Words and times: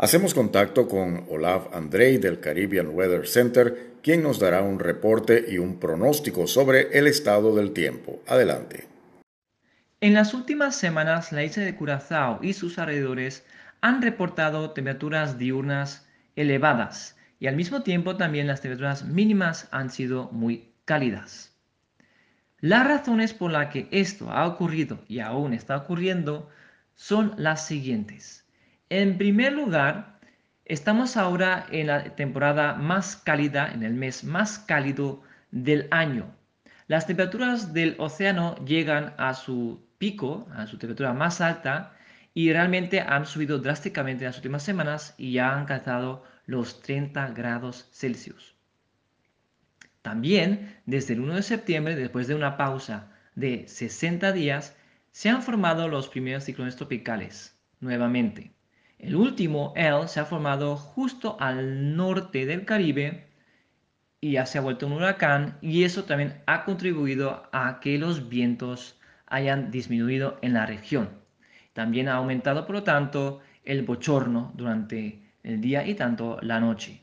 Hacemos 0.00 0.32
contacto 0.32 0.86
con 0.86 1.26
Olav 1.28 1.70
Andrei 1.74 2.18
del 2.18 2.38
Caribbean 2.38 2.90
Weather 2.90 3.26
Center, 3.26 3.94
quien 4.00 4.22
nos 4.22 4.38
dará 4.38 4.62
un 4.62 4.78
reporte 4.78 5.46
y 5.48 5.58
un 5.58 5.80
pronóstico 5.80 6.46
sobre 6.46 6.96
el 6.96 7.08
estado 7.08 7.56
del 7.56 7.72
tiempo. 7.72 8.22
Adelante. 8.28 8.86
En 10.00 10.14
las 10.14 10.34
últimas 10.34 10.76
semanas, 10.76 11.32
la 11.32 11.42
isla 11.42 11.64
de 11.64 11.74
Curazao 11.74 12.38
y 12.42 12.52
sus 12.52 12.78
alrededores 12.78 13.44
han 13.80 14.00
reportado 14.00 14.70
temperaturas 14.70 15.36
diurnas 15.36 16.06
elevadas 16.36 17.16
y 17.40 17.48
al 17.48 17.56
mismo 17.56 17.82
tiempo 17.82 18.16
también 18.16 18.46
las 18.46 18.60
temperaturas 18.60 19.04
mínimas 19.04 19.66
han 19.72 19.90
sido 19.90 20.30
muy 20.30 20.70
cálidas. 20.84 21.52
Las 22.60 22.86
razones 22.86 23.34
por 23.34 23.50
las 23.50 23.72
que 23.72 23.88
esto 23.90 24.30
ha 24.30 24.46
ocurrido 24.46 25.00
y 25.08 25.18
aún 25.18 25.54
está 25.54 25.76
ocurriendo 25.76 26.48
son 26.94 27.34
las 27.36 27.66
siguientes. 27.66 28.47
En 28.90 29.18
primer 29.18 29.52
lugar, 29.52 30.18
estamos 30.64 31.18
ahora 31.18 31.66
en 31.70 31.88
la 31.88 32.16
temporada 32.16 32.72
más 32.74 33.16
cálida, 33.16 33.70
en 33.70 33.82
el 33.82 33.92
mes 33.92 34.24
más 34.24 34.58
cálido 34.58 35.22
del 35.50 35.88
año. 35.90 36.34
Las 36.86 37.06
temperaturas 37.06 37.74
del 37.74 37.96
océano 37.98 38.54
llegan 38.64 39.12
a 39.18 39.34
su 39.34 39.86
pico, 39.98 40.48
a 40.54 40.66
su 40.66 40.78
temperatura 40.78 41.12
más 41.12 41.42
alta, 41.42 41.92
y 42.32 42.50
realmente 42.50 43.00
han 43.00 43.26
subido 43.26 43.58
drásticamente 43.58 44.24
en 44.24 44.28
las 44.30 44.36
últimas 44.36 44.62
semanas 44.62 45.14
y 45.18 45.32
ya 45.32 45.52
han 45.52 45.60
alcanzado 45.60 46.24
los 46.46 46.80
30 46.80 47.32
grados 47.32 47.90
Celsius. 47.92 48.54
También, 50.00 50.78
desde 50.86 51.12
el 51.12 51.20
1 51.20 51.34
de 51.34 51.42
septiembre, 51.42 51.94
después 51.94 52.26
de 52.26 52.34
una 52.34 52.56
pausa 52.56 53.12
de 53.34 53.68
60 53.68 54.32
días, 54.32 54.74
se 55.12 55.28
han 55.28 55.42
formado 55.42 55.88
los 55.88 56.08
primeros 56.08 56.44
ciclones 56.44 56.76
tropicales, 56.76 57.54
nuevamente. 57.80 58.52
El 58.98 59.14
último, 59.14 59.72
El, 59.76 60.08
se 60.08 60.20
ha 60.20 60.24
formado 60.24 60.76
justo 60.76 61.36
al 61.38 61.96
norte 61.96 62.46
del 62.46 62.64
Caribe 62.64 63.28
y 64.20 64.32
ya 64.32 64.46
se 64.46 64.58
ha 64.58 64.60
vuelto 64.60 64.86
un 64.86 64.94
huracán 64.94 65.56
y 65.60 65.84
eso 65.84 66.04
también 66.04 66.42
ha 66.46 66.64
contribuido 66.64 67.48
a 67.52 67.78
que 67.80 67.98
los 67.98 68.28
vientos 68.28 68.98
hayan 69.26 69.70
disminuido 69.70 70.38
en 70.42 70.54
la 70.54 70.66
región. 70.66 71.10
También 71.72 72.08
ha 72.08 72.14
aumentado, 72.14 72.66
por 72.66 72.74
lo 72.74 72.82
tanto, 72.82 73.40
el 73.64 73.82
bochorno 73.82 74.52
durante 74.56 75.22
el 75.44 75.60
día 75.60 75.86
y 75.86 75.94
tanto 75.94 76.38
la 76.42 76.58
noche. 76.58 77.00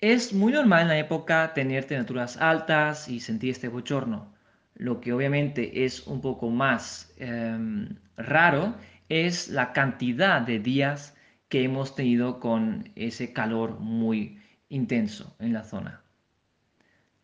Es 0.00 0.32
muy 0.32 0.52
normal 0.52 0.82
en 0.82 0.88
la 0.88 0.98
época 0.98 1.52
tener 1.54 1.84
temperaturas 1.84 2.36
altas 2.36 3.08
y 3.08 3.20
sentir 3.20 3.50
este 3.50 3.68
bochorno. 3.68 4.34
Lo 4.74 5.00
que 5.00 5.12
obviamente 5.12 5.84
es 5.84 6.06
un 6.06 6.20
poco 6.20 6.50
más 6.50 7.12
em, 7.18 7.96
raro 8.16 8.74
es 9.08 9.48
la 9.48 9.72
cantidad 9.72 10.40
de 10.42 10.58
días 10.58 11.14
que 11.48 11.64
hemos 11.64 11.94
tenido 11.94 12.40
con 12.40 12.90
ese 12.94 13.32
calor 13.32 13.80
muy 13.80 14.38
intenso 14.68 15.34
en 15.38 15.52
la 15.52 15.64
zona. 15.64 16.02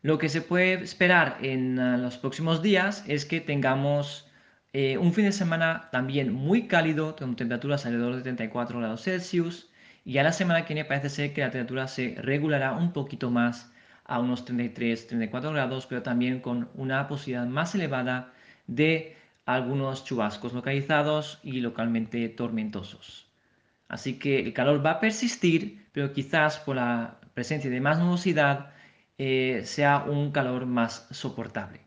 Lo 0.02 0.18
que 0.18 0.28
se 0.28 0.42
puede 0.42 0.74
esperar 0.82 1.38
en 1.42 1.78
ah, 1.78 1.96
los 1.96 2.18
próximos 2.18 2.62
días 2.62 3.04
es 3.06 3.24
que 3.24 3.40
tengamos 3.40 4.30
eh, 4.72 4.98
un 4.98 5.12
fin 5.14 5.24
de 5.24 5.32
semana 5.32 5.88
también 5.92 6.32
muy 6.32 6.66
cálido, 6.66 7.16
con 7.16 7.36
temperaturas 7.36 7.86
alrededor 7.86 8.16
de 8.16 8.22
34 8.22 8.78
grados 8.78 9.02
Celsius, 9.02 9.70
y 10.04 10.14
ya 10.14 10.22
la 10.22 10.32
semana 10.32 10.64
que 10.66 10.74
viene 10.74 10.86
parece 10.86 11.08
ser 11.08 11.32
que 11.32 11.40
la 11.40 11.50
temperatura 11.50 11.88
se 11.88 12.16
regulará 12.18 12.72
un 12.72 12.92
poquito 12.92 13.30
más 13.30 13.72
a 14.04 14.18
unos 14.20 14.44
33-34 14.46 15.52
grados, 15.52 15.86
pero 15.86 16.02
también 16.02 16.40
con 16.40 16.68
una 16.74 17.08
posibilidad 17.08 17.46
más 17.46 17.74
elevada 17.74 18.32
de 18.66 19.16
algunos 19.46 20.04
chubascos 20.04 20.52
localizados 20.52 21.38
y 21.42 21.60
localmente 21.60 22.28
tormentosos. 22.28 23.26
Así 23.88 24.18
que 24.18 24.40
el 24.40 24.52
calor 24.52 24.84
va 24.84 24.92
a 24.92 25.00
persistir, 25.00 25.86
pero 25.92 26.12
quizás 26.12 26.58
por 26.58 26.76
la 26.76 27.20
presencia 27.34 27.70
de 27.70 27.80
más 27.80 27.98
nubosidad 27.98 28.72
eh, 29.18 29.62
sea 29.64 30.04
un 30.04 30.32
calor 30.32 30.66
más 30.66 31.06
soportable. 31.10 31.80